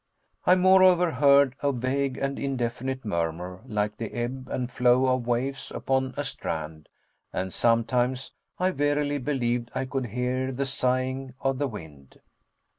I, 0.47 0.55
moreover, 0.55 1.11
heard 1.11 1.53
a 1.61 1.71
vague 1.71 2.17
and 2.17 2.39
indefinite 2.39 3.05
murmur, 3.05 3.61
like 3.67 3.97
the 3.97 4.11
ebb 4.15 4.49
and 4.51 4.71
flow 4.71 5.05
of 5.05 5.27
waves 5.27 5.69
upon 5.69 6.15
a 6.17 6.23
strand, 6.23 6.89
and 7.31 7.53
sometimes 7.53 8.31
I 8.57 8.71
verily 8.71 9.19
believed 9.19 9.69
I 9.75 9.85
could 9.85 10.07
hear 10.07 10.51
the 10.51 10.65
sighing 10.65 11.35
of 11.41 11.59
the 11.59 11.67
wind. 11.67 12.19